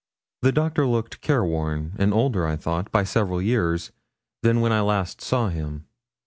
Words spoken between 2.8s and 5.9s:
by several years, than when I last saw him.